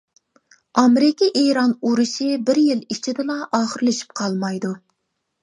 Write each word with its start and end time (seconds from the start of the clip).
ئامېرىكا 0.83 1.27
ئىران 1.41 1.75
ئۇرۇشى 1.89 2.31
بىر 2.49 2.61
يىل 2.63 2.81
ئىچىدىلا 2.97 3.37
ئاخىرلىشىپ 3.59 4.19
قالمايدۇ. 4.23 4.75